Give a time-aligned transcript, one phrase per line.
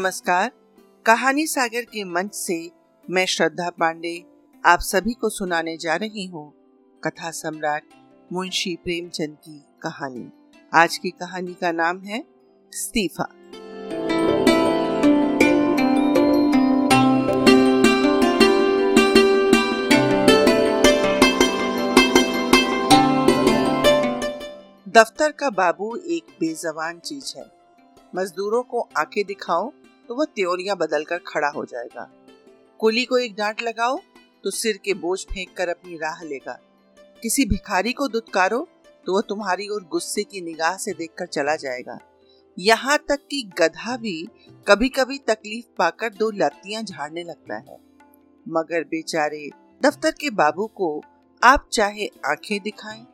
[0.00, 0.50] नमस्कार।
[1.06, 2.70] कहानी सागर के मंच से
[3.10, 4.24] मैं श्रद्धा पांडे
[4.64, 6.52] आप सभी को सुनाने जा रही हूँ
[7.04, 7.82] कथा सम्राट
[8.32, 10.30] मुंशी प्रेमचंद की कहानी।
[10.74, 12.20] आज की कहानी का नाम है
[12.74, 13.24] इस्तीफा।
[24.88, 27.44] दफ्तर का बाबू एक बेजबान चीज़ है।
[28.14, 29.72] मजदूरों को आँखें दिखाओ
[30.10, 32.08] तो वह त्योरियाँ बदलकर खड़ा हो जाएगा।
[32.80, 33.98] कुली को एक डांट लगाओ
[34.44, 36.52] तो सिर के बोझ फेंक कर अपनी राह लेगा।
[37.22, 38.58] किसी भिखारी को दुत्कारो
[39.06, 41.98] तो वह तुम्हारी ओर गुस्से की निगाह से देखकर चला जाएगा।
[42.58, 44.14] यहाँ तक कि गधा भी
[44.66, 47.76] कभी कभी तकलीफ़ पाकर दो लत्तियाँ झाड़ने लगता है।
[48.46, 49.48] मगर बेचारे
[49.80, 50.90] दफ्तर के बाबू को
[51.42, 53.04] आप चाहे आँखें दिखाएँ,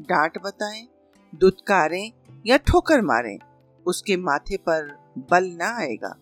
[0.00, 0.86] डांट बताएँ,
[1.32, 2.10] दुत्कारें
[2.46, 3.38] या ठोकर मारें,
[3.86, 4.90] उसके माथे पर
[5.30, 6.14] बल ना आएगा।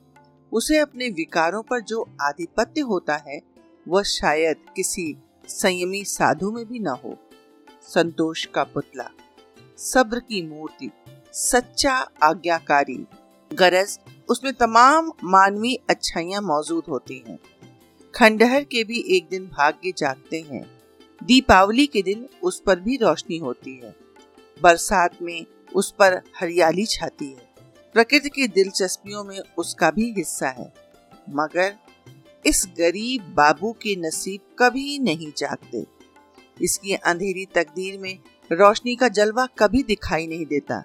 [0.53, 3.41] उसे अपने विकारों पर जो आधिपत्य होता है,
[3.89, 5.17] वह शायद किसी
[5.49, 7.17] संयमी साधु में भी ना हो।
[7.83, 9.11] संतोष का पुतला,
[9.79, 10.91] सब्र की मूर्ति,
[11.33, 13.07] सच्चा आज्ञाकारी,
[13.55, 17.39] गरज, उसमें तमाम मानवीय अच्छाइयाँ मौजूद होती हैं।
[18.15, 20.71] खंडहर के भी एक दिन भाग्य जागते हैं।
[21.25, 23.97] दीपावली के दिन उस पर भी रोशनी होती है।
[24.63, 27.46] बरसात में उस पर हरियाली छाती है।
[27.97, 30.73] प्रकृति की दिलचस्पियों में उसका भी हिस्सा है।
[31.31, 31.77] मगर
[32.47, 35.85] इस गरीब बाबू के नसीब कभी नहीं जागते।
[36.63, 38.19] इसकी अंधेरी तकदीर में
[38.53, 40.83] रोशनी का जलवा कभी दिखाई नहीं देता।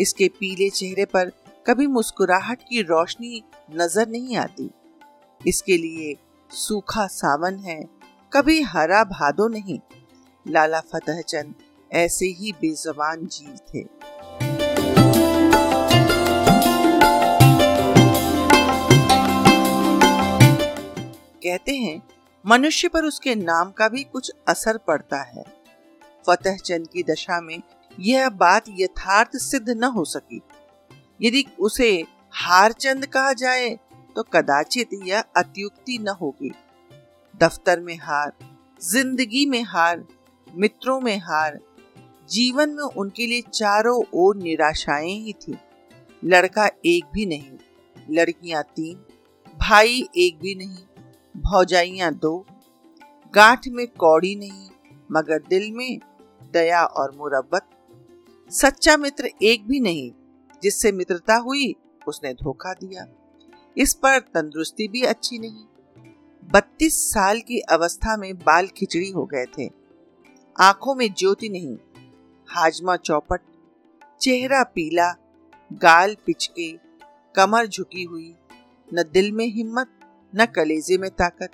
[0.00, 1.32] इसके पीले चेहरे पर
[1.66, 3.42] कभी मुस्कुराहट की रोशनी
[3.74, 4.70] नज़र नहीं आती।
[5.40, 6.16] इसके लिए
[6.50, 7.80] सूखा सावन है,
[8.32, 9.78] कभी हरा भादो नहीं।
[10.46, 11.54] लाला फतेहचंद
[11.92, 13.84] ऐसे ही बेजबान जीव थे।
[21.42, 22.00] कहते हैं,
[22.44, 25.44] मनुष्य पर उसके नाम का भी कुछ असर पड़ता है।
[26.26, 27.60] फतेह चंद की दशा में
[27.98, 30.40] यह बात यथार्थ सिद्ध न हो सकी।
[31.22, 31.90] यदि उसे
[32.34, 33.68] हारचंद कहा जाए
[34.16, 36.50] तो कदाचित यह अत्युक्ति न होगी।
[37.34, 38.32] दफ्तर में हार,
[38.80, 40.04] ज़िंदगी में हार,
[40.46, 41.58] मित्रों में हार,
[42.28, 45.56] जीवन में उनके लिए चारों ओर निराशाएँ ही थी।
[46.22, 47.58] लड़का एक भी नहीं,
[48.10, 49.04] लड़कियाँ तीन,
[49.58, 50.76] भाई एक भी नहीं
[51.36, 52.46] भौजाइयाँ दो।
[53.34, 54.68] गांठ में कौड़ी नहीं,
[55.12, 55.98] मगर दिल में
[56.52, 57.66] दया और मुरब्बत।
[58.50, 60.12] सच्चा मित्र एक भी नहीं,
[60.62, 61.76] जिससे मित्रता हुई
[62.08, 63.06] उसने धोखा दिया।
[63.76, 65.64] इस पर तंदुरुस्ती भी अच्छी नहीं।
[66.50, 69.70] बत्तीस साल की अवस्था में बाल खिचड़ी हो गए थे।
[70.60, 71.76] आँखों में ज्योति नहीं,
[72.48, 73.40] हाजमा चौपट,
[74.20, 75.14] चेहरा पीला,
[75.72, 76.72] गाल पिचके,
[77.34, 78.34] कमर झुकी हुई,
[78.94, 79.99] न दिल में हिम्मत
[80.34, 81.50] न कलेजे में ताकत।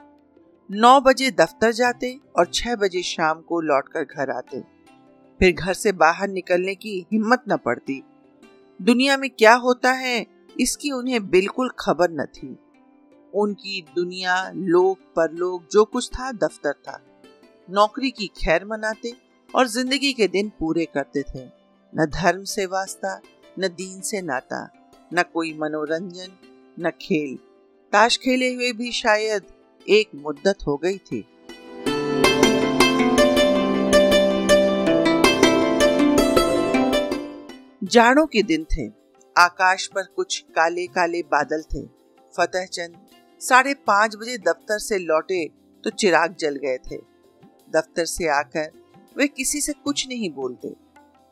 [0.70, 4.60] नौ बजे दफ्तर जाते और छह बजे शाम को लौटकर घर आते।
[5.40, 8.02] फिर घर से बाहर निकलने की हिम्मत न पड़ती।
[8.80, 10.26] दुनिया में क्या होता है,
[10.60, 12.58] इसकी उन्हें बिल्कुल खबर न थी।
[13.34, 17.00] उनकी दुनिया लोग परलोक, जो कुछ था, दफ्तर था।
[17.70, 19.14] नौकरी की खैर मनाते
[19.54, 21.44] और ज़िंदगी के दिन पूरे करते थे।
[21.92, 23.20] न धर्म से वास्ता,
[23.58, 24.68] न दीन से नाता,
[25.14, 26.32] न कोई मनोरंजन,
[26.80, 27.38] न खेल।
[27.96, 29.42] ताश खेले हुए भी शायद
[29.86, 31.20] एक मुद्दत हो गई थी।
[37.84, 38.86] जाड़ों के दिन थे।
[39.36, 41.86] आकाश पर कुछ काले काले बादल थे।
[42.34, 42.96] फतेह चंद
[43.40, 45.44] साढ़े पाँच बजे दफ्तर से लौटे
[45.84, 46.96] तो चिराग जल गए थे।
[47.70, 48.70] दफ्तर से आकर
[49.16, 50.74] वे किसी से कुछ नहीं बोलते।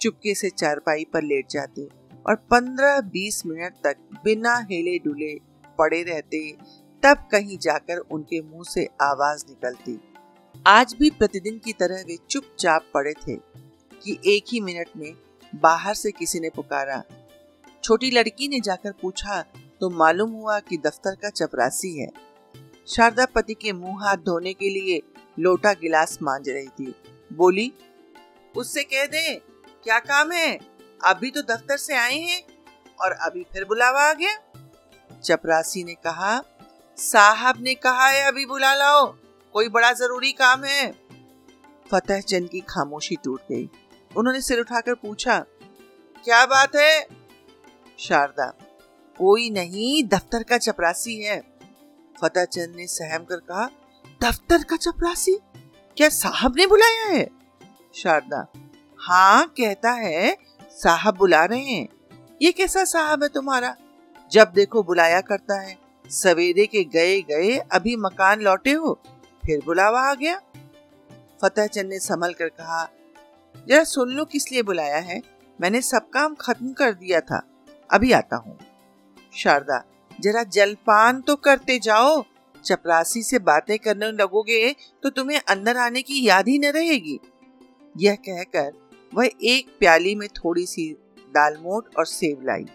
[0.01, 1.89] चुपके से चारपाई पर लेट जाते
[2.27, 6.51] और पंद्रह बीस मिनट तक बिना हिले डुले पड़े रहते,
[7.03, 9.99] तब कहीं जाकर उनके मुँह से आवाज़ निकलती।
[10.67, 13.37] आज भी प्रतिदिन की तरह वे चुपचाप पड़े थे
[14.03, 15.13] कि एक ही मिनट में
[15.55, 17.03] बाहर से किसी ने पुकारा।
[17.85, 19.41] छोटी लड़की ने जाकर पूछा
[19.81, 22.09] तो मालूम हुआ कि दफ्तर का चपरासी है?
[22.89, 25.01] शारदा पति के मुँह हाथ धोने के लिए
[25.39, 26.95] लोटा गिलास मांज रही थी।
[27.33, 27.73] बोली,
[28.55, 29.35] उससे कह दे,
[29.85, 30.59] क्या काम है?
[31.01, 32.43] अभी तो दफ्तर से आए हैं
[33.01, 34.37] और अभी फिर बुलावा आ गया।
[35.25, 36.41] चपरासी ने कहा,
[36.99, 39.07] साहब ने कहा है, अभी बुला लाओ।
[39.55, 40.93] कोई बड़ा ज़रूरी काम है.
[41.91, 43.69] फतेह चंद की खामोशी टूट गई।
[44.17, 45.39] उन्होंने सिर उठाकर पूछा,
[46.25, 47.07] क्या बात है?
[47.99, 48.47] शारदा,
[49.19, 51.41] कोई नहीं, दफ्तर का चपरासी है।
[52.17, 53.69] फतेह चंद ने सहम कर कहा,
[54.23, 55.39] दफ्तर का चपरासी?
[55.97, 57.29] क्या साहब ने बुलाया है?
[57.95, 58.47] शारदा
[58.99, 60.37] हाँ कहता है,
[60.73, 61.89] साहब बुला रहे हैं।
[62.43, 63.77] ये कैसा साहब है तुम्हारा?
[64.33, 68.93] जब देखो बुलाया करता है, सवेरे के गए गए अभी मकान लौटे हो,
[69.43, 70.41] फिर बुलावा आ गया।
[71.41, 72.85] फतेह चंद ने संभल कर कहा,
[73.67, 75.21] जरा सुन लो किस लिए बुलाया है।
[75.59, 77.43] मैंने सब काम खत्म कर दिया था,
[77.91, 78.59] अभी आता हूँ।
[79.35, 79.83] शारदा,
[80.19, 82.23] जरा जलपान तो करते जाओ।
[82.65, 87.19] चपरासी से बातें करने लगोगे तो तुम्हें अंदर आने की याद ही न रहेगी।
[87.95, 88.73] यह कहकर
[89.13, 90.89] वह एक प्याली में थोड़ी सी
[91.35, 92.67] दालमोट और सेव लाई।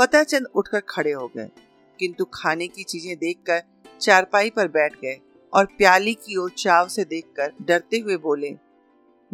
[0.00, 1.50] फतेह चंद उठकर खड़े हो गए।
[1.98, 3.62] किंतु खाने की चीज़ें देखकर
[4.00, 5.20] चारपाई पर बैठ गए
[5.52, 8.56] और प्याली की ओर चाव से देखकर डरते हुए बोले,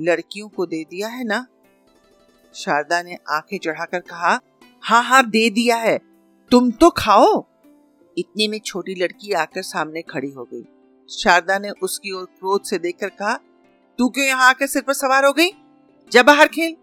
[0.01, 1.47] लड़कियों को दे दिया है ना?
[2.55, 4.41] शारदा ने आँखें चढ़ाकर कहा
[4.83, 5.99] हाँ हाँ दे दिया है।
[6.51, 7.45] तुम तो खाओ।
[8.19, 10.65] इतने में छोटी लड़की आकर सामने खड़ी हो गई।
[11.11, 13.35] शारदा ने उसकी ओर क्रोध से देखकर कहा,
[13.99, 15.51] तू क्यों यहाँ आकर सिर पर सवार हो गई?
[16.13, 16.77] जब बाहर खेल।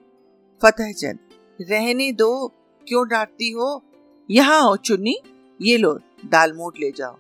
[0.61, 1.19] फतेह चंद,
[1.61, 2.53] रहने दो।
[2.87, 3.83] क्यों डांटती हो?
[4.29, 5.15] यहाँ आओ चुन्नी,
[5.59, 5.93] ये लो,
[6.25, 7.17] दाल मोट ले जाओ।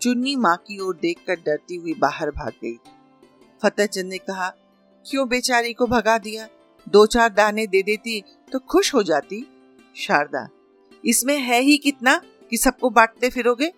[0.00, 2.76] चुन्नी माँ की ओर देखकर डरती हुई बाहर भाग गई।
[3.62, 4.48] फतेह चंद ने कहा,
[5.06, 6.48] क्यों बेचारी को भगा दिया?
[6.86, 9.44] दो चार दाने दे देती तो खुश हो जाती।
[9.96, 10.46] शारदा,
[11.04, 12.16] इसमें है ही कितना
[12.50, 13.72] कि सबको बांटते फिरोगे?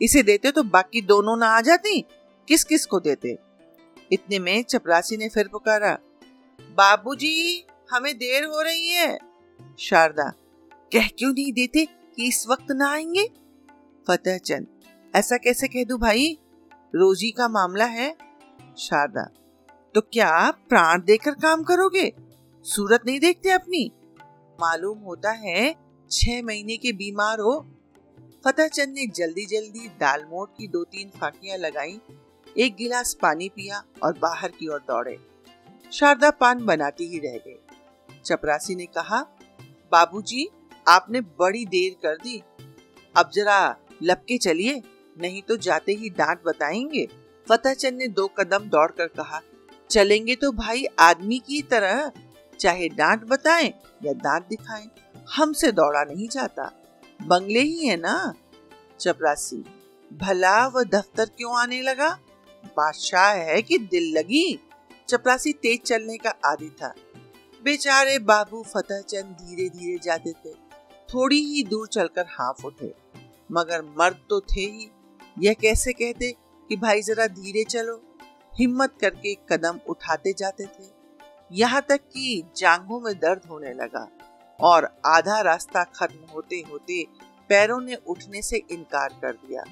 [0.00, 2.00] इसे देते तो बाकी दोनों ना आ जाती।
[2.48, 3.36] किस किस को देते?
[4.12, 5.98] इतने में चपरासी ने फिर पुकारा,
[6.60, 9.18] बाबूजी, हमें देर हो रही है।
[9.78, 10.32] शारदा
[10.94, 13.26] कह क्यों नहीं देते कि इस वक्त ना आएँगे?
[14.08, 14.66] फतेह चंद,
[15.14, 16.38] ऐसा कैसे कह दू भाई?
[16.94, 18.16] रोजी का मामला है।
[18.78, 19.24] शारदा
[19.94, 22.12] तो क्या प्राण देकर काम करोगे?
[22.64, 23.90] सूरत नहीं देखते अपनी?
[24.60, 25.74] मालूम होता है
[26.10, 27.58] छह महीने के बीमार हो।
[28.44, 32.00] फतेह चंद ने जल्दी जल्दी दालमोट की दो तीन फाकियाँ लगाई,
[32.58, 35.18] एक गिलास पानी पिया और बाहर की ओर दौड़े।
[35.92, 37.60] शारदा पान बनाती ही रह गई।
[38.24, 39.22] चपरासी ने कहा,
[39.92, 40.48] बाबूजी
[40.86, 42.42] आपने बड़ी देर कर दी।
[43.14, 44.82] अब जरा लपके चलिए,
[45.16, 47.06] नहीं तो जाते ही डांट बताएँगे।
[47.46, 49.40] फतेह चंद ने दो कदम दौड़कर कहा,
[49.90, 52.10] चलेंगे तो भाई आदमी की तरह,
[52.60, 53.72] चाहे डांट बताएँ
[54.04, 54.88] या दांत दिखाएँ,
[55.34, 56.70] हमसे दौड़ा नहीं जाता।
[57.20, 58.34] बंगले ही है ना?
[59.00, 59.64] चपरासी,
[60.10, 62.08] भला वह दफ्तर क्यों आने लगा?
[62.66, 64.58] बादशाह है कि दिल लगी?
[65.08, 66.94] चपरासी तेज चलने का आदि था।
[67.62, 70.63] बेचारे बाबू फतेह चंद धीरे धीरे जाते थे।
[71.14, 72.94] थोड़ी ही दूर चलकर हाफ़ उठे।
[73.52, 74.90] मगर मर्द तो थे ही।
[75.38, 76.32] यह कैसे कहते
[76.68, 78.02] कि भाई जरा धीरे चलो?
[78.54, 80.90] हिम्मत करके कदम उठाते जाते थे।
[81.52, 84.08] यहाँ तक कि जांघों में दर्द होने लगा
[84.60, 87.06] और आधा रास्ता खत्म होते होते
[87.48, 89.64] पैरों ने उठने से इनकार कर दिया।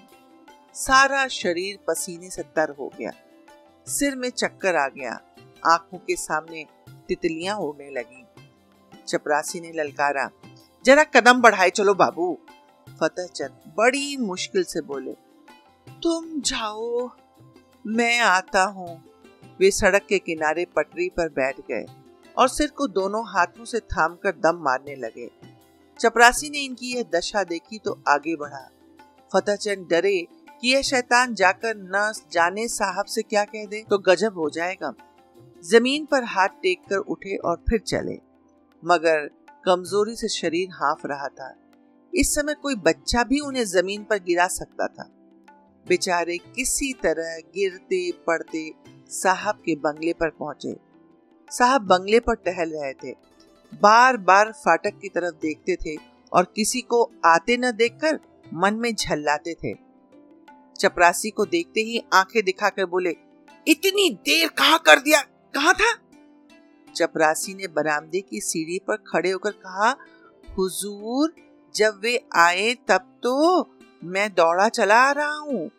[0.75, 3.11] सारा शरीर पसीने से तर हो गया।
[3.87, 5.20] सिर में चक्कर आ गया।
[5.67, 6.67] आँखों के सामने
[7.08, 8.26] तितलियाँ उड़ने लगी।
[9.08, 10.31] चपरासी ने ललकारा
[10.84, 12.37] जरा कदम बढ़ाए, चलो बाबू।
[12.87, 15.12] फतेह चंद बड़ी मुश्किल से बोले,
[16.02, 17.11] तुम जाओ,
[17.84, 19.02] मैं आता हूँ।
[19.61, 21.84] वे सड़क के किनारे पटरी पर बैठ गए
[22.37, 25.29] और सिर को दोनों हाथों से थामकर दम मारने लगे।
[26.00, 28.69] चपरासी ने इनकी यह दशा देखी तो आगे बढ़ा।
[29.32, 30.17] फतेह चंद डरे
[30.62, 34.93] कि यह शैतान जाकर न जाने साहब से क्या कह दे तो गजब हो जाएगा।
[35.62, 38.19] ज़मीन पर हाथ टेक कर उठे और फिर चले।
[38.82, 39.29] मगर
[39.65, 41.57] कमज़ोरी से शरीर हाफ़ रहा था।
[42.15, 45.11] इस समय कोई बच्चा भी उन्हें ज़मीन पर गिरा सकता था।
[45.89, 48.73] बेचारे किसी तरह गिरते, पड़ते
[49.09, 50.77] साहब के बंगले पर पहुँचे।
[51.51, 53.17] साहब बंगले पर टहल रहे थे।
[53.75, 55.97] बार बार फाटक की तरफ़ देखते थे
[56.33, 58.21] और किसी को आते न देखकर
[58.55, 59.75] मन में झल्लाते थे।
[60.79, 63.11] चपरासी को देखते ही आँखें दिखाकर बोले,
[63.69, 65.21] इतनी देर कहा कर दिया?
[65.23, 66.02] कहा था?
[66.96, 69.91] चपरासी ने बरामदे की सीढ़ी पर खड़े होकर कहा,
[70.58, 71.34] हुजूर,
[71.75, 73.69] जब वे आए तब तो
[74.03, 75.70] मैं दौड़ा चला आ रहा हूँ।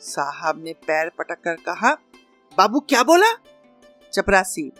[0.00, 1.94] साहब ने पैर पटक कर कहा,
[2.58, 3.32] बाबू, क्या बोला?
[4.12, 4.70] चपरासी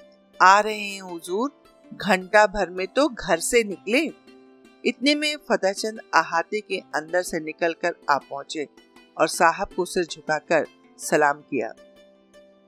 [0.42, 1.50] आ रहे हैं हुजूर,
[1.94, 4.00] घंटा भर में तो घर से निकले।
[4.84, 8.66] इतने में फतेहचंद अहाते के अंदर से निकलकर आ पहुँचे
[9.16, 10.66] और साहब को सिर झुकाकर
[10.98, 11.72] सलाम किया।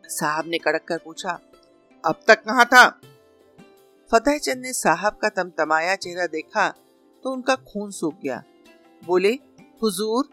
[0.04, 1.38] साहब ने कड़क कर पूछा
[2.06, 2.88] अब तक कहाँ था?
[4.12, 6.68] फतेहचंद ने साहब का तमतमाया चेहरा देखा
[7.24, 8.42] तो उनका खून सूख गया।
[9.06, 9.32] बोले,
[9.82, 10.28] हुजूर,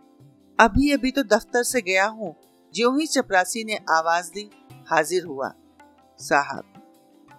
[0.60, 2.36] अभी अभी तो दफ्तर से गया हूँ।
[2.76, 4.50] ज्यो ही चपरासी ने आवाज़ दी,
[4.88, 5.52] हाजिर हुआ।
[6.20, 6.64] साहब,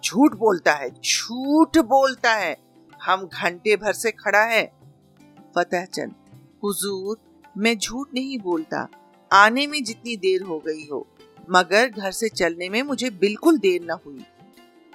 [0.05, 2.57] झूठ बोलता है, झूठ बोलता है।
[3.03, 4.65] हम घंटे भर से खड़ा है।
[5.55, 6.15] फतेहचंद,
[6.63, 7.17] हुजूर,
[7.57, 8.87] मैं झूठ नहीं बोलता।
[9.31, 11.07] आने में जितनी देर हो गई हो
[11.49, 14.25] मगर घर से चलने में मुझे बिल्कुल देर न हुई।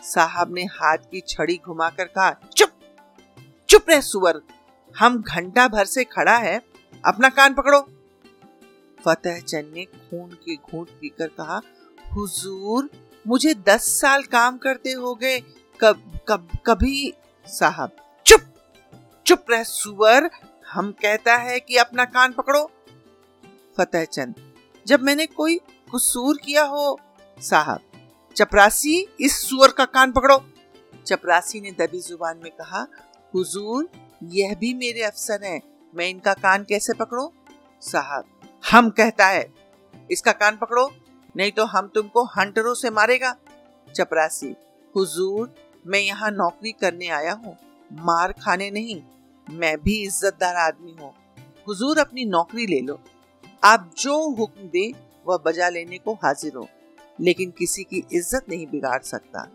[0.02, 2.70] साहब ने हाथ की छड़ी घुमाकर कहा, चुप
[3.68, 4.40] चुप रह सुअर।
[4.94, 6.60] हम घंटा भर से खड़ा है,
[7.04, 7.80] अपना कान पकड़ो।
[9.04, 11.60] फतेह चंद ने खून के घूंट पीकर कहा,
[12.14, 12.88] हुजूर,
[13.26, 15.38] मुझे दस साल काम करते हो गए।
[15.80, 17.12] कब कब, कभी?
[17.46, 18.42] साहब, चुप
[19.26, 20.30] चुप रह सुअर।
[20.72, 22.70] हम कहता है कि अपना कान पकड़ो।
[23.76, 24.34] फतेह चंद,
[24.86, 25.60] जब मैंने कोई
[25.94, 26.98] कसूर किया हो?
[27.38, 27.80] साहब,
[28.36, 30.36] चपरासी इस सुअर का कान पकड़ो।
[31.06, 32.86] चपरासी ने दबी ज़ुबान में कहा,
[33.34, 33.88] हुजूर,
[34.22, 35.60] यह भी मेरे अफसर हैं।
[35.94, 37.28] मैं इनका कान कैसे पकड़ूं?
[37.82, 38.24] साहब,
[38.70, 39.52] हम कहता है,
[40.10, 40.90] इसका कान पकड़ो,
[41.36, 43.36] नहीं तो हम तुमको हंटरों से मारेगा।
[43.88, 44.54] चपरासी,
[44.96, 45.54] हुजूर,
[45.86, 47.56] मैं यहाँ नौकरी करने आया हूँ।
[47.92, 49.02] मार खाने नहीं,
[49.50, 51.14] मैं भी इज्जतदार आदमी हूँ।
[51.68, 53.00] हुजूर, अपनी नौकरी ले लो।
[53.64, 56.68] आप जो हुक्म दे वह बजा लेने को हाजिर हो,
[57.18, 59.48] लेकिन किसी की इज़्ज़त नहीं बिगाड़ सकता।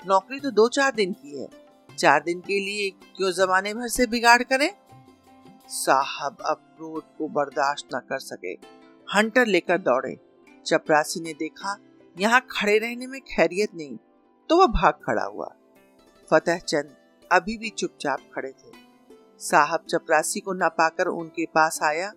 [0.00, 1.48] नौकरी तो दो चार दिन की है।
[1.88, 4.70] चार दिन के लिए क्यों जमाने भर से बिगाड़ करें?
[5.70, 8.52] साहब अब क्रोध को बर्दाश्त न कर सके।
[9.08, 10.16] हंटर लेकर दौड़े।
[10.66, 11.76] चपरासी ने देखा,
[12.16, 13.96] यहाँ खड़े रहने में खैरियत नहीं
[14.50, 15.46] तो वह भाग खड़ा हुआ।
[16.30, 16.94] फतेह चंद
[17.30, 18.72] अभी भी चुपचाप खड़े थे।
[19.40, 22.12] साहब चपरासी को न पाकर उनके पास आया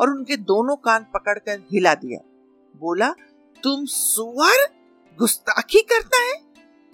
[0.00, 2.18] और उनके दोनों कान पकड़कर हिला दिया।
[2.74, 3.10] बोला,
[3.62, 4.66] तुम सुअर
[5.18, 6.32] गुस्ताखी करता है?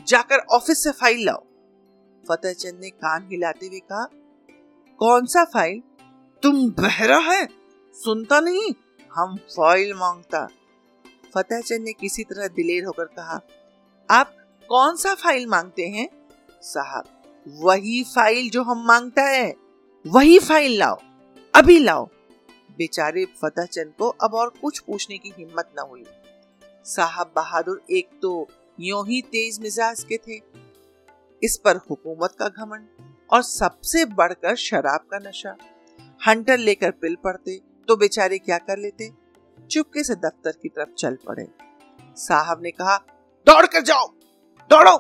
[0.06, 1.42] जाकर ऑफ़िस से फ़ाइल लाओ.
[2.24, 4.04] फतेह चंद ने कान हिलाते हुए कहा,
[5.00, 5.82] कौन सा फ़ाइल?
[6.42, 7.46] तुम बहरा है,
[7.94, 8.72] सुनता नहीं,
[9.10, 10.46] हम फ़ाइल माँगता.
[11.34, 13.40] फतेह चंद ने किसी तरह दिलेर होकर कहा,
[14.10, 14.36] आप
[14.68, 16.08] कौन सा फ़ाइल मांगते हैं?
[16.62, 17.04] साहब,
[17.46, 19.54] वही फ़ाइल जो हम माँगता है,
[20.06, 20.98] वही फ़ाइल लाओ,
[21.54, 22.08] अभी लाओ।
[22.80, 26.04] बेचारे फतेह चंद को अब और कुछ पूछने की हिम्मत न हुई।
[26.86, 28.32] साहब बहादुर एक तो
[28.78, 30.40] यो ही तेज मिजाज के थे।
[31.42, 32.86] इस पर हुकूमत का घमंड
[33.30, 35.56] और सबसे बढ़कर शराब का नशा।
[36.20, 39.10] हंटर लेकर पिल पड़ते तो बेचारे क्या कर लेते?
[39.70, 41.46] चुपके से दफ्तर की तरफ़ चल पड़े।
[42.16, 42.96] साहब ने कहा
[43.46, 44.06] दौड़ कर जाओ,
[44.70, 44.96] दौड़ो!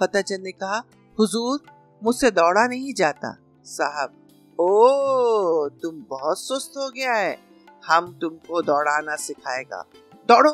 [0.00, 0.82] फतेहचंद ने कहा,
[1.18, 1.60] हुजूर,
[2.02, 4.14] मुझसे दौड़ा नहीं जाता, साहब।
[4.58, 7.36] ओ तुम बहुत सुस्त हो गया है।
[7.82, 9.84] हम तुमको दौड़ाना सिखाएगा।
[10.28, 10.52] दौड़ो,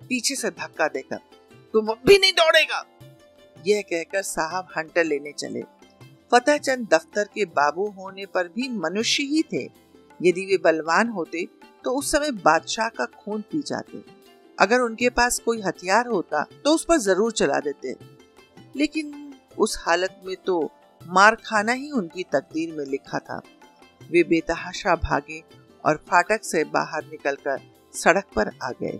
[0.00, 1.16] पीछे से धक्का देकर।
[1.74, 2.84] तुम भी नहीं दौड़ेगा।
[3.66, 5.62] यह कहकर साहब हंटर लेने चले।
[6.32, 9.64] फतेह चंद दफ्तर के बाबू होने पर भी मनुष्य ही थे।
[10.20, 11.46] यदि वे बलवान होते
[11.84, 14.02] तो उस समय बादशाह का खून पी जाते।
[14.58, 17.96] अगर उनके पास कोई हथियार होता तो उस पर ज़रूर चला देते।
[18.76, 20.60] लेकिन उस हालत में तो
[21.06, 23.40] मार खाना ही उनकी तकदीर में लिखा था।
[24.10, 25.42] वे बेतहाशा भागे
[25.84, 27.60] और फाटक से बाहर निकलकर
[27.94, 28.98] सड़क पर आ गए।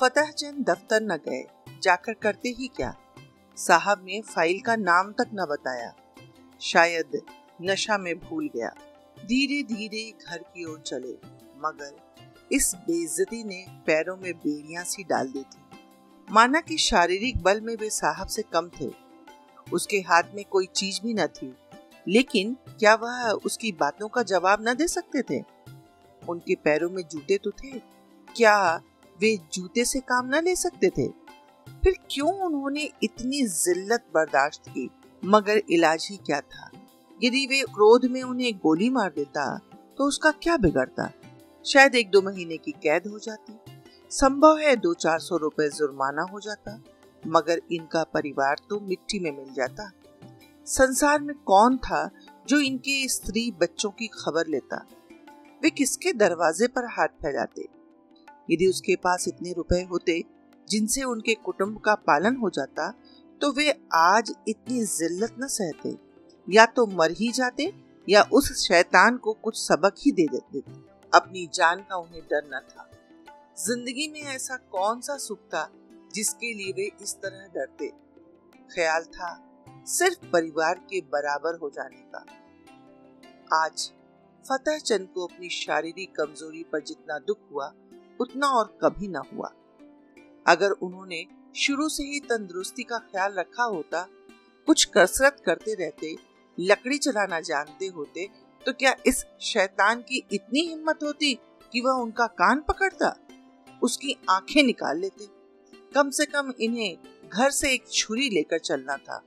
[0.00, 1.44] फतेह चंद दफ्तर न गए,
[1.82, 2.94] जाकर करते ही क्या?
[3.56, 5.92] साहब ने फ़ाइल का नाम तक न बताया।
[6.60, 7.20] शायद
[7.62, 8.68] नशा में भूल गया।
[9.18, 11.12] धीरे धीरे घर की ओर चले,
[11.58, 12.07] मगर
[12.52, 15.78] इस बेइज्जती ने पैरों में बेड़ियाँ सी डाल दी थी।
[16.30, 18.90] माना कि शारीरिक बल में वे साहब से कम थे।
[19.72, 21.54] उसके हाथ में कोई चीज़ भी न थी।
[22.08, 25.44] लेकिन क्या वह उसकी बातों का जवाब न दे सकते थे?
[26.28, 27.78] उनके पैरों में जूते तो थे।
[28.36, 28.82] क्या
[29.20, 31.08] वे जूते से काम न ले सकते थे?
[31.84, 34.90] फिर क्यों उन्होंने इतनी जिल्लत बर्दाश्त की?
[35.24, 36.70] मगर इलाज ही क्या था?
[37.22, 39.58] यदि वे क्रोध में उन्हें गोली मार देता
[39.98, 41.12] तो उसका क्या बिगड़ता?
[41.68, 43.52] शायद एक दो महीने की कैद हो जाती।
[44.10, 46.80] संभव है दो चार सौ रुपए जुर्माना हो जाता,
[47.26, 49.90] मगर इनका परिवार तो मिट्टी में मिल जाता।
[50.66, 52.10] संसार में कौन था
[52.48, 54.86] जो इनके स्त्री बच्चों की खबर लेता?
[55.62, 57.66] वे किसके दरवाजे पर हाथ फैलाते?
[58.50, 60.22] यदि उसके पास इतने रुपए होते,
[60.68, 62.92] जिनसे उनके कुटुंब का पालन हो जाता
[63.40, 65.96] तो वे आज इतनी जिल्लत न सहते।
[66.48, 67.72] या तो मर ही जाते,
[68.08, 72.60] या उस शैतान को कुछ सबक ही दे देते। अपनी जान का उन्हें डर न
[72.60, 72.90] था।
[73.58, 75.70] ज़िंदगी में ऐसा कौन सा सुख था
[76.14, 77.88] जिसके लिए वे इस तरह डरते?
[78.74, 79.30] ख्याल था
[79.86, 82.24] सिर्फ़ परिवार के बराबर हो जाने का।
[83.64, 83.92] आज
[84.48, 87.72] फतेह चंद को अपनी शारीरिक कमज़ोरी पर जितना दुख हुआ,
[88.20, 89.52] उतना और कभी ना हुआ।
[90.46, 91.24] अगर उन्होंने
[91.56, 94.06] शुरू से ही तंदुरुस्ती का ख्याल रखा होता,
[94.66, 96.16] कुछ कसरत करते रहते,
[96.58, 98.28] लकड़ी चलाना जानते होते
[98.68, 101.34] तो क्या इस शैतान की इतनी हिम्मत होती
[101.72, 103.16] कि वह उनका कान पकड़ता?
[103.82, 105.28] उसकी आँखें निकाल लेते।
[105.94, 106.98] कम से कम इन्हें
[107.32, 109.22] घर से एक छुरी लेकर चलना था।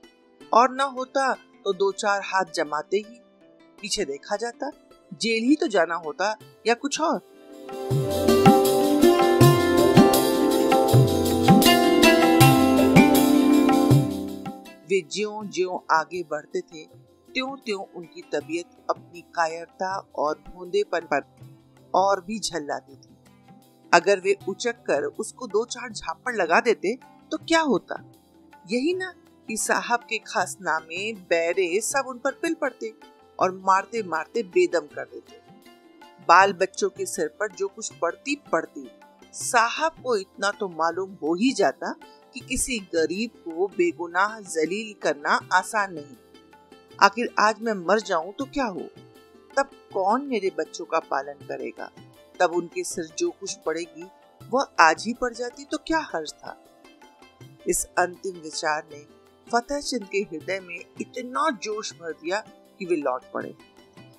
[0.52, 3.20] और न होता तो दो चार हाथ जमाते ही
[3.80, 4.70] पीछे देखा जाता।
[5.20, 7.18] जेल ही तो जाना होता या कुछ और?
[14.88, 21.22] वे ज्यों ज्यों आगे बढ़ते थे त्यों त्यों उनकी तबीयत अपनी कायरता और भोंदेपन पर
[21.94, 23.16] और भी झल्लाती थी।
[23.92, 26.94] अगर वे उचक कर उसको दो चार झापड़ लगा देते
[27.32, 28.02] तो क्या होता?
[28.70, 29.12] यही ना
[29.48, 32.92] कि साहब के खास नामे, बैरे सब उन पर पिल पड़ते
[33.38, 35.40] और मारते मारते बेदम कर देते।
[36.28, 38.88] बाल बच्चों के सिर पर जो कुछ पड़ती पड़ती।
[39.34, 41.94] साहब को इतना तो मालूम हो ही जाता
[42.34, 46.16] कि किसी गरीब को बेगुनाह जलील करना आसान नहीं।
[47.02, 48.80] आखिर आज मैं मर जाऊँ तो क्या हो?
[49.56, 51.90] तब कौन मेरे बच्चों का पालन करेगा?
[52.40, 54.04] तब उनके सिर जो कुछ पड़ेगी,
[54.52, 56.56] वह आज ही पड़ जाती तो क्या हर्ज था?
[57.68, 59.02] इस अंतिम विचार ने
[59.46, 62.40] फतेह चंद के हृदय में इतना जोश भर दिया
[62.78, 63.54] कि वे लौट पड़े।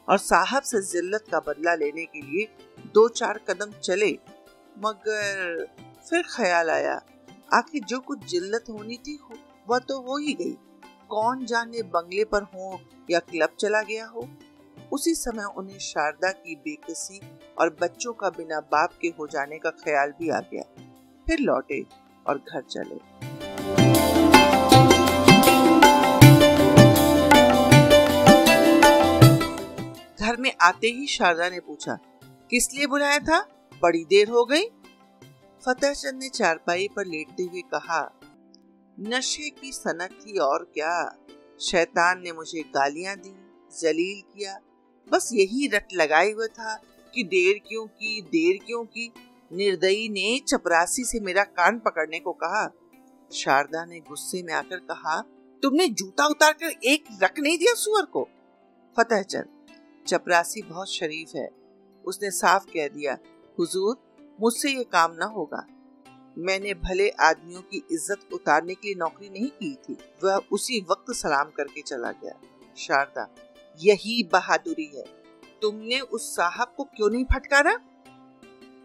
[0.10, 2.48] और साहब से जिल्लत का बदला लेने के लिए
[2.94, 4.12] दो चार कदम चले,
[4.78, 5.66] मगर
[6.10, 7.02] फिर ख्याल आया,
[7.54, 9.20] आखिर जो कुछ जिल्लत होनी थी,
[9.70, 10.56] वह तो हो ही गई।
[11.10, 12.80] कौन जाने बंगले पर हो
[13.10, 14.28] या क्लब चला गया हो,
[14.92, 17.20] उसी समय उन्हें शारदा की बेकसी
[17.60, 20.64] और बच्चों का बिना बाप के हो जाने का ख्याल भी आ गया।
[21.28, 21.84] फिर लौटे
[22.26, 22.96] और घर चले।
[30.18, 31.98] घर में आते ही शारदा ने पूछा,
[32.52, 33.40] किस लिए बुलाया था?
[33.82, 34.66] बड़ी देर हो गई?
[35.64, 38.02] फतेह चंद ने चारपाई पर लेटते हुए कहा
[39.00, 41.18] नशे की सनक थी और क्या?
[41.62, 43.36] शैतान ने मुझे गालियाँ दी,
[43.80, 44.60] जलील किया।
[45.12, 46.76] बस यही रट लगाए हुआ था
[47.14, 49.14] कि देर क्यों की, देर क्यों की।
[49.54, 52.72] निर्दयी ने चपरासी से मेरा कान पकड़ने को कहा।
[53.32, 55.22] शारदा ने गुस्से में आकर कहा,
[55.64, 58.28] तुमने जूता उतार कर एक रख नहीं दिया सुअर को?
[58.98, 59.46] फतेह चंद,
[60.08, 61.50] चपरासी बहुत शरीफ है।
[62.06, 63.18] उसने साफ़ कह दिया,
[63.60, 63.98] हुजूर,
[64.42, 65.68] मुझसे ये काम ना होगा।
[66.38, 71.14] मैंने भले आदमियों की इज़्ज़त उतारने के लिए नौकरी नहीं की थी, वह उसी वक्त
[71.16, 72.40] सलाम करके चला गया।
[72.78, 73.28] शारदा,
[73.80, 75.04] यही बहादुरी है।
[75.62, 77.76] तुमने उस साहब को क्यों नहीं फटकारा?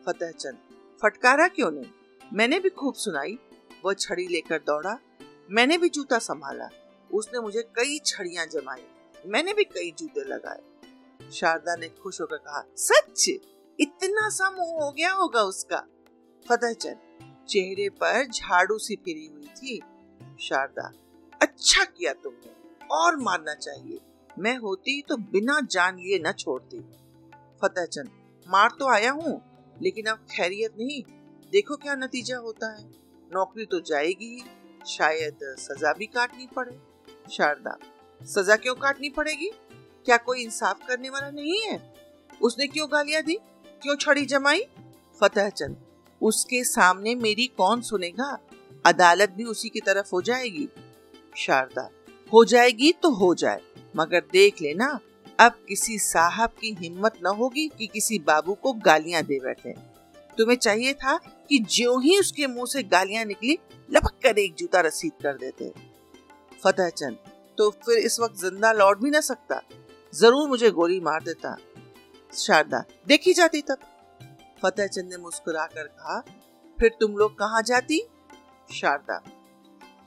[0.06, 0.58] फतेह चंद,
[1.02, 1.90] फटकारा क्यों नहीं?
[2.32, 3.38] मैंने भी खूब सुनाई,
[3.84, 4.98] वह छड़ी लेकर दौड़ा।
[5.50, 6.68] मैंने भी जूता संभाला।
[7.10, 8.82] उसने मुझे कई छड़ियाँ जमाई।
[9.26, 13.28] मैंने भी कई जूते लगाए। शारदा ने खुश होकर कहा, सच?
[13.78, 15.86] इतना सा मुँह हो गया होगा उसका।
[16.46, 17.07] फतेह चंद
[17.48, 19.80] चेहरे पर झाड़ू सी फिरी हुई थी।
[20.40, 20.90] शारदा
[21.40, 23.98] अच्छा किया तुमने, और मारना चाहिए,
[24.36, 26.80] मैं होती तो बिना जान लिए न छोड़ती।
[27.62, 28.10] फतेह चंद
[28.46, 29.40] मार तो आया हूँ,
[29.82, 31.02] लेकिन अब खैरियत नहीं।
[31.52, 32.84] देखो क्या नतीजा होता है।
[33.30, 34.42] नौकरी तो जाएगी ही
[34.86, 36.78] शायद सजा भी काटनी पड़े।
[37.30, 37.76] शारदा,
[38.20, 39.50] सजा क्यों काटनी पड़ेगी?
[40.06, 41.80] क्या कोई इंसाफ करने वाला नहीं है?
[42.42, 43.38] उसने क्यों गालियाँ दी?
[43.82, 44.62] क्यों छड़ी जमाई?
[45.20, 45.76] फतेह चंद
[46.20, 48.38] उसके सामने मेरी कौन सुनेगा?
[48.84, 50.68] अदालत भी उसी की तरफ़ हो जाएगी।
[51.36, 51.88] शारदा,
[52.32, 53.60] हो जाएगी तो हो जाए,
[53.94, 54.98] मगर देख लेना,
[55.38, 59.74] अब किसी साहब की हिम्मत न होगी कि किसी बाबू को गालियाँ दे बैठे।
[60.38, 61.16] तुम्हें चाहिए था
[61.50, 65.72] कि जो ही उसके मुँह से गालियाँ निकली लपक कर एक जूता रसीद कर देते।
[66.60, 67.16] फतेह चंद
[67.58, 69.60] तो फिर इस वक्त ज़िंदा लौट भी ना सकता।
[70.12, 71.56] ज़रूर मुझे गोली मार देता।
[72.32, 73.78] शारदा, देखी जाती तब।
[74.62, 76.20] फतेह चंद ने मुस्कुरा कर कहा,
[76.78, 78.00] फिर तुम लोग कहाँ जाती?
[78.70, 79.20] शारदा,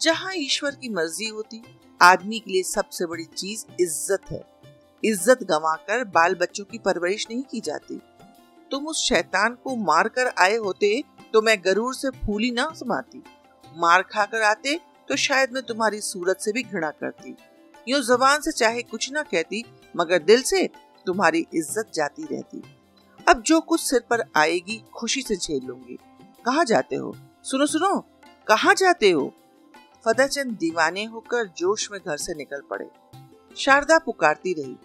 [0.02, 1.62] जहाँ ईश्वर की मर्ज़ी होती।
[2.02, 4.44] आदमी के लिए सबसे बड़ी चीज़ इज़्ज़त है।
[5.04, 8.00] इज़्ज़त गंवाकर बाल बच्चों की परवरिश नहीं की जाती।
[8.72, 13.24] तुम उस शैतान को मार कर आए होते तो मैं गरूर से फूली ना समाती।
[13.76, 17.36] मार खा कर आते तो शायद मैं तुम्हारी सूरत से भी घृणा करती।
[17.88, 19.64] यूँ जबान से चाहे कुछ ना कहती,
[19.96, 20.68] मगर दिल से
[21.06, 22.62] तुम्हारी इज़्ज़त जाती रहती।
[23.32, 25.98] अब जो कुछ सिर पर आएगी, खुशी से झेल लूँगी।
[26.46, 27.16] कहा जाते हो?
[27.44, 28.00] सुनो सुनो।
[28.48, 29.34] कहा जाते हो?
[30.06, 32.90] फतेह चंद दीवाने होकर जोश में घर से निकल पड़े।
[33.58, 34.78] शारदा पुकारती रही।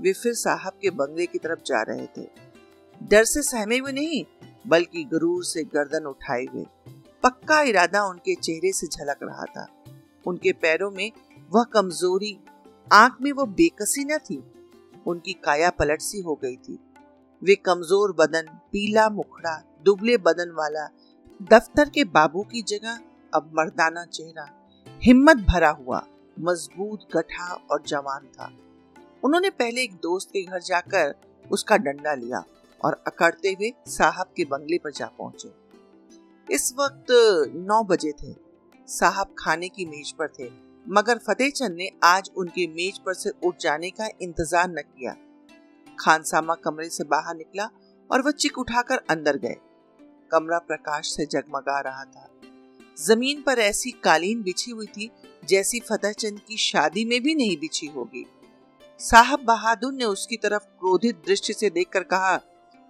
[0.00, 2.28] वे फिर साहब के बंगले की तरफ़ जा रहे थे।
[3.02, 4.24] डर से सहमे हुए नहीं,
[4.66, 6.66] बल्कि गरूर से गर्दन उठाए हुए।
[7.22, 9.84] पक्का इरादा उनके चेहरे से झलक रहा था।
[10.26, 11.12] उनके पैरों में
[11.50, 12.38] वह कमज़ोरी,
[12.92, 14.44] आँख में वो बेकसी न थी।
[15.06, 16.83] उनकी काया पलट सी हो गई थी।
[17.44, 20.86] वे कमज़ोर बदन, पीला मुखड़ा, दुबले बदन वाला,
[21.50, 22.98] दफ्तर के बाबू की जगह
[23.32, 24.46] अब मर्दाना चेहरा,
[25.02, 26.02] हिम्मत भरा हुआ,
[26.36, 28.50] मज़बूत, गठा और जवान था।
[29.22, 31.14] उन्होंने पहले एक दोस्त के घर जाकर
[31.50, 32.42] उसका डंडा लिया
[32.80, 35.52] और अकड़ते हुए साहब के बंगले पर जा पहुँचे।
[36.48, 37.06] इस वक्त
[37.66, 38.34] नौ बजे थे।
[38.88, 40.50] साहब खाने की मेज पर थे,
[40.86, 45.14] मगर फतेह चंद ने आज उनके मेज पर से उठ जाने का इंतज़ार न किया।
[46.00, 47.68] खानसामा कमरे से बाहर निकला
[48.10, 49.56] और वह चिक उठाकर अंदर गए।
[50.30, 52.28] कमरा प्रकाश से जगमगा रहा था।
[52.98, 55.10] ज़मीन पर ऐसी कालीन बिछी हुई थी
[55.44, 58.26] जैसी फतेहचंद की शादी में भी नहीं बिछी होगी।
[59.00, 62.36] साहब बहादुर ने उसकी तरफ़ क्रोधित दृष्टि से देखकर कहा,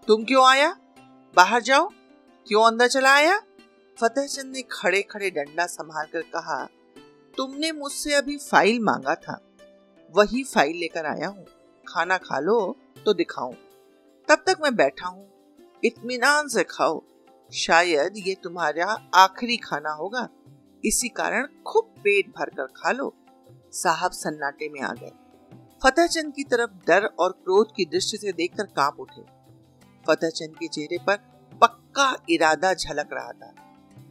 [0.09, 0.77] तुम क्यों आया?
[1.37, 1.89] बाहर जाओ।
[2.47, 3.39] क्यों अंदर चला आया?
[3.99, 6.65] फतेहचंद ने खड़े खड़े डंडा संभाल कर कहा,
[7.37, 9.41] तुमने मुझसे अभी फ़ाइल मांगा था।
[10.11, 11.45] वही फ़ाइल लेकर आया हूँ।
[11.89, 13.55] खाना खा लो। तो दिखाऊँ।
[14.29, 15.29] तब तक मैं बैठा हूँ।
[15.85, 17.03] इत्मीनान से खाओ।
[17.53, 20.29] शायद ये तुम्हारा आखिरी खाना होगा।
[20.85, 23.15] इसी कारण खूब पेट भर कर खा लो।
[23.73, 25.13] साहब सन्नाटे में आ गए।
[25.83, 29.23] फतेहचंद की तरफ़ डर और क्रोध की दृष्टि से देखकर काँप उठे।
[30.07, 31.17] फतेहचंद के चेहरे पर
[31.61, 33.55] पक्का इरादा झलक रहा था।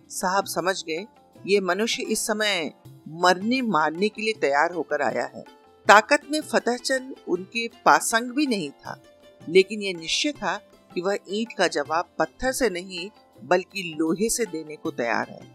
[0.09, 1.07] साहब समझ गए,
[1.47, 2.73] ये मनुष्य इस समय
[3.09, 8.69] मरने मारने के लिए तैयार होकर आया है। ताकत में फतेहचंद उनके पासंग भी नहीं
[8.71, 9.01] था,
[9.41, 10.55] लेकिन यह निश्चय था
[10.91, 15.51] कि वह ईंट का जवाब पत्थर से नहीं, बल्कि लोहे से देने को तैयार है।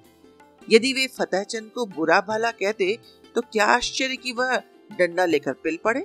[0.69, 2.99] यदि वे फतेहचंद को बुरा भला कहते
[3.37, 4.57] तो क्या आश्चर्य कि वह
[4.91, 6.05] डंडा लेकर पिल पड़े?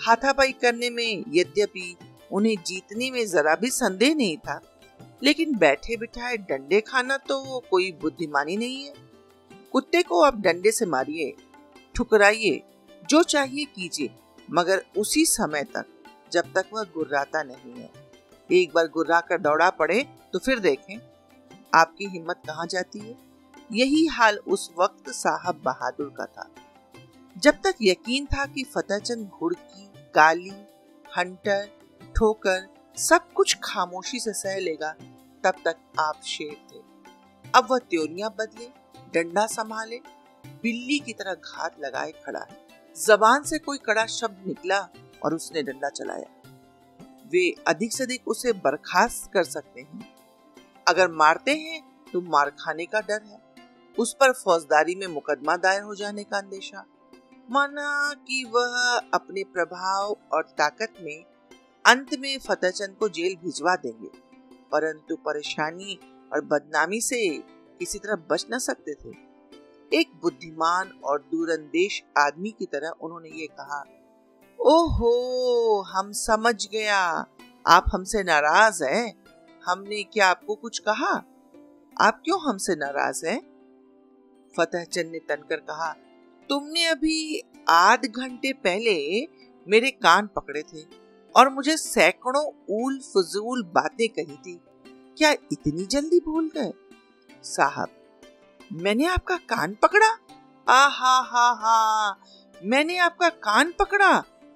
[0.00, 1.96] हाथापाई करने में यद्यपि
[2.30, 4.60] उन्हें जीतने में जरा भी संदेह नहीं था,
[5.22, 8.94] लेकिन बैठे बिठाए डंडे खाना तो कोई बुद्धिमानी नहीं है।
[9.74, 11.32] कुत्ते को आप डंडे से मारिए,
[11.94, 12.62] ठुकराइए
[13.12, 14.10] जो चाहिए कीजिए,
[14.50, 15.86] मगर उसी समय तक,
[16.32, 17.90] जब तक वह गुर्राता नहीं है।
[18.50, 20.96] एक बार गुर्रा कर दौड़ा पड़े तो फिर देखें,
[21.74, 23.16] आपकी हिम्मत कहाँ जाती है?
[23.72, 26.48] यही हाल उस वक्त साहब बहादुर का था।
[27.36, 30.54] जब तक यकीन था कि फतेहचंद घुड़की, गाली,
[31.18, 31.68] हंटर,
[32.16, 32.66] ठोकर,
[32.98, 34.94] सब कुछ खामोशी से सह लेगा,
[35.44, 36.82] तब तक आप शेर थे।
[37.54, 38.68] अब वह त्योरियाँ बदले,
[39.14, 40.00] डंडा संभाले,
[40.62, 42.61] बिल्ली की तरह घात लगाए खड़ा है।
[42.96, 44.78] जबान से कोई कड़ा शब्द निकला
[45.24, 46.50] और उसने डंडा चलाया।
[47.32, 50.08] वे अधिक से अधिक उसे बर्खास्त कर सकते हैं।
[50.86, 51.80] अगर मारते हैं
[52.12, 53.40] तो मार खाने का डर है।
[53.98, 56.84] उस पर फौजदारी में मुकदमा दायर हो जाने का अंदेशा।
[57.48, 58.76] माना कि वह
[59.14, 61.24] अपने प्रभाव और ताकत में
[61.84, 64.08] अंत में फतेहचंद को जेल भिजवा देंगे,
[64.72, 65.98] परंतु परेशानी
[66.32, 67.28] और बदनामी से
[67.80, 69.10] किसी तरह बच न सकते थे।
[69.94, 73.84] एक बुद्धिमान और दूरंदेश आदमी की तरह उन्होंने ये कहा,
[74.60, 77.26] ओहो, हम समझ गया।
[77.66, 79.24] आप हमसे नाराज़ हैं।
[79.66, 81.24] हमने क्या आपको कुछ कहा?
[82.00, 83.40] आप क्यों हमसे नाराज़ हैं?
[84.56, 85.96] फतेहचंद ने तनकर कहा,
[86.48, 89.28] तुमने अभी आध घंटे पहले
[89.68, 90.86] मेरे कान पकड़े थे
[91.36, 94.60] और मुझे सैकड़ों ऊल फजूल बातें कही थी।
[95.18, 96.72] क्या इतनी जल्दी भूल गए?
[97.42, 97.88] साहब
[98.72, 100.06] मैंने आपका कान पकड़ा?
[100.68, 102.20] आ हा हा हा
[102.64, 104.10] मैंने आपका कान पकड़ा।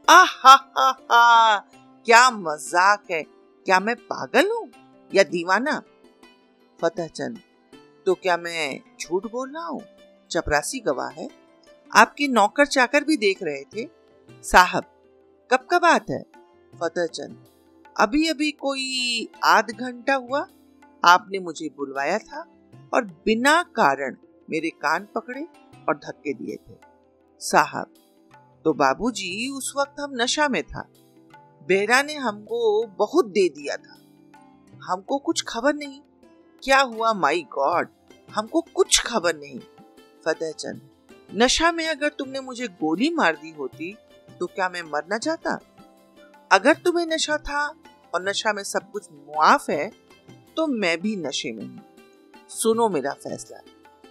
[0.09, 1.57] आ हा हा हा
[2.07, 3.23] क्या मज़ाक है।
[3.67, 4.69] क्या मैं पागल हूँ?
[5.15, 5.83] या दीवाना?
[6.81, 7.39] फतेहचंद
[8.07, 9.83] तो क्या मैं झूठ बोल रहा हूँ?
[10.31, 11.29] चपरासी गवाह है।
[11.97, 13.89] आपके नौकर चाकर भी देख रहे थे।
[14.43, 14.85] साहब,
[15.51, 16.23] कब का बात है?
[16.81, 17.45] फतेह चंद
[17.97, 20.47] अभी अभी कोई आध घंटा हुआ?
[21.05, 22.47] आपने मुझे बुलवाया था।
[22.93, 24.17] और बिना कारण
[24.49, 25.43] मेरे कान पकड़े
[25.89, 26.75] और धक्के दिए थे।
[27.41, 27.95] साहब
[28.65, 30.89] तो बाबूजी उस वक्त हम नशा में था।
[31.69, 33.99] बेरा ने हमको बहुत दे दिया था।
[34.83, 36.01] हमको कुछ खबर नहीं।
[36.63, 37.13] क्या हुआ?
[37.13, 37.89] माई गॉड,
[38.29, 39.59] हमको कुछ खबर नहीं।
[40.25, 40.81] फतेहचंद
[41.35, 43.93] नशा में अगर तुमने मुझे गोली मार दी होती
[44.41, 45.59] तो क्या मैं मर न जाता
[46.51, 47.67] अगर तुम्हें नशा था
[48.15, 49.91] और नशा में सब कुछ मुआफ है
[50.57, 51.86] तो मैं भी नशे में हूँ।
[52.51, 53.61] सुनो मेरा फैसला।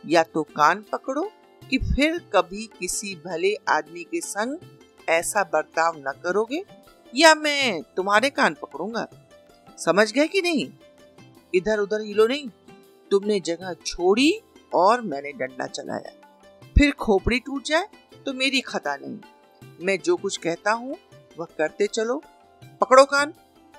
[0.06, 1.32] या तो कान पकड़ो
[1.70, 4.58] कि फिर कभी किसी भले आदमी के संग
[5.10, 6.64] ऐसा बर्ताव न करोगे,
[7.16, 9.08] या मैं तुम्हारे कान पकड़ूँगा।
[9.78, 10.72] समझ गए कि नहीं?
[11.56, 12.50] इधर उधर हिलो नहीं।
[13.12, 14.42] तुमने जगह छोड़ी
[14.74, 16.12] और मैंने डंडा चलाया।
[16.78, 17.88] फिर खोपड़ी टूट जाए
[18.26, 19.18] तो मेरी खता नहीं।
[19.82, 20.96] मैं जो कुछ कहता हूँ,
[21.40, 22.22] वह करते चलो।
[22.82, 23.34] पकड़ो कान।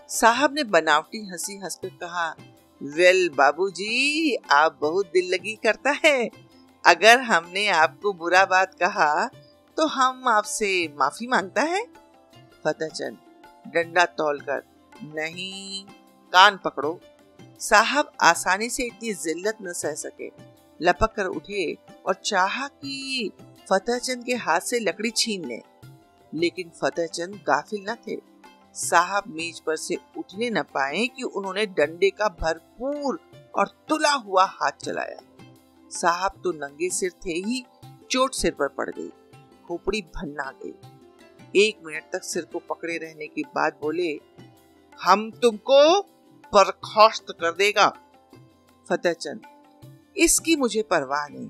[0.09, 2.35] साहब ने बनावटी हँसी हंसकर कहा
[2.83, 6.31] वेल, बाबूजी, आप बहुत दिल लगी करता है।
[6.87, 9.27] अगर हमने आपको बुरा बात कहा
[9.77, 11.85] तो हम आपसे माफ़ी माँगता है?
[12.65, 13.19] फतेहचंद,
[13.67, 14.63] डंडा तोलकर,
[15.03, 15.85] नहीं,
[16.33, 17.01] कान पकड़ो।
[17.61, 20.31] साहब आसानी से इतनी जिल्लत न सह सके।
[20.83, 21.75] लपक कर उठे
[22.07, 23.31] और चाहा कि
[23.71, 25.63] फतेहचंद के हाथ से लकड़ी छीन ले।
[26.35, 28.36] लेकिन फतेहचंद गाफिल न थे।
[28.77, 33.19] साहब मेज पर से उठने न पाए कि उन्होंने डंडे का भरपूर
[33.55, 35.21] और तुला हुआ हाथ चलाया।
[35.91, 37.65] साहब तो नंगे सिर थे ही,
[38.11, 39.09] चोट सिर पर पड़ गई।
[39.69, 44.13] खोपड़ी भन्ना गई। एक मिनट तक सिर को पकड़े रहने के बाद बोले,
[44.99, 46.01] हम तुमको
[46.53, 47.89] बर्खास्त कर देगा।
[48.87, 49.47] फतेहचंद
[50.17, 51.49] इसकी मुझे परवाह नहीं,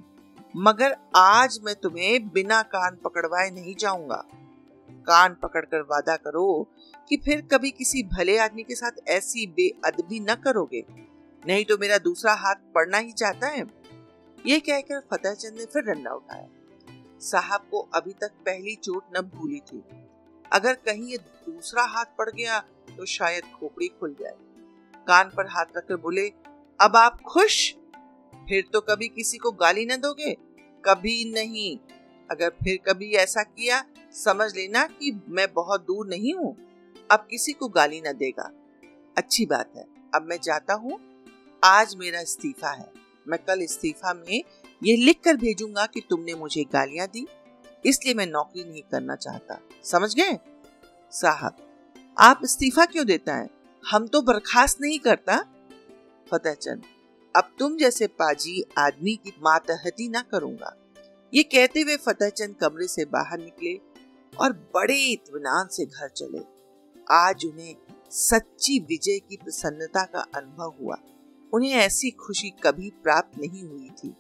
[0.57, 4.25] मगर आज मैं तुम्हें बिना कान पकड़वाए नहीं जाऊँगा।
[5.09, 6.47] कान पकड़कर वादा करो
[7.09, 10.85] कि फिर कभी किसी भले आदमी के साथ ऐसी बेअदबी न करोगे।
[11.47, 13.65] नहीं तो मेरा दूसरा हाथ पड़ना ही चाहता है।
[14.47, 16.49] ये कहकर फतेहचंद ने फिर डंडा उठाया।
[17.21, 19.83] साहब को अभी तक पहली चोट न भूली थी।
[20.53, 22.59] अगर कहीं ये दूसरा हाथ पड़ गया
[22.97, 24.35] तो शायद खोपड़ी खुल जाए।
[25.07, 26.29] कान पर हाथ रखकर बोले,
[26.81, 27.75] अब आप खुश?
[28.49, 30.37] फिर तो कभी किसी को गाली न दोगे।
[30.85, 31.79] कभी नहीं।
[32.31, 33.81] अगर फिर कभी ऐसा किया
[34.17, 36.55] समझ लेना कि मैं बहुत दूर नहीं हूँ।
[37.11, 38.51] अब किसी को गाली न देगा।
[39.17, 40.99] अच्छी बात है। अब मैं जाता हूँ।
[41.63, 42.91] आज मेरा इस्तीफा है।
[43.29, 44.43] मैं कल इस्तीफा में
[44.83, 47.27] ये लिख कर भेजूँगा कि तुमने मुझे गालियाँ दी।
[47.85, 50.39] इसलिए मैं नौकरी नहीं करना चाहता। समझ गए?
[51.13, 51.57] साहब,
[52.17, 53.49] आप इस्तीफा क्यों देता है?
[53.85, 55.37] हम तो बर्खास्त नहीं करता।
[56.27, 56.83] फतेह चंद,
[57.35, 60.75] अब तुम जैसे पाजी आदमी की मातहती ना करूँगा।
[61.33, 63.75] ये कहते हुए फतेह चंद कमरे से बाहर निकले।
[64.41, 66.41] और बड़े इत्मीनान से घर चले।
[67.11, 67.77] आज उन्हें
[68.11, 70.97] सच्ची विजय की प्रसन्नता का अनुभव हुआ।
[71.55, 74.15] उन्हें ऐसी खुशी कभी प्राप्त नहीं हुई थी।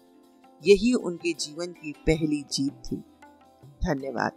[0.66, 2.96] यही उनके जीवन की पहली जीत थी।
[3.84, 4.32] धन्यवाद।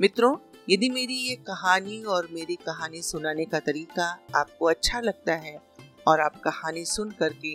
[0.00, 0.36] मित्रों
[0.70, 5.56] यदि मेरी ये कहानी और मेरी कहानी सुनाने का तरीका आपको अच्छा लगता है
[6.06, 7.54] और आप कहानी सुन करके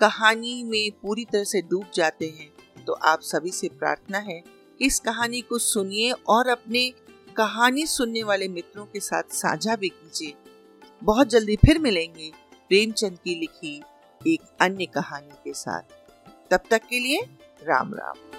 [0.00, 4.40] कहानी में पूरी तरह से डूब जाते हैं तो आप सभी से प्रार्थना है
[4.78, 6.88] कि इस कहानी को सुनिए और अपने
[7.36, 10.34] कहानी सुनने वाले मित्रों के साथ साझा भी कीजिए।
[11.02, 12.30] बहुत जल्दी फिर मिलेंगे
[12.68, 13.82] प्रेमचंद की लिखी
[14.26, 15.82] एक अन्य कहानी के साथ।
[16.50, 17.20] तब तक के लिए
[17.62, 18.33] राम राम।